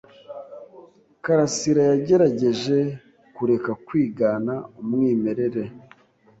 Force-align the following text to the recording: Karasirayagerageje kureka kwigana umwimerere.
Karasirayagerageje 1.23 2.77
kureka 3.35 3.71
kwigana 3.85 4.53
umwimerere. 4.79 5.63